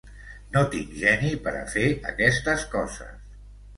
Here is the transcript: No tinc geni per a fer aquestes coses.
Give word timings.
No 0.55 0.61
tinc 0.75 0.95
geni 1.01 1.29
per 1.47 1.53
a 1.59 1.63
fer 1.75 1.85
aquestes 2.13 2.65
coses. 2.77 3.13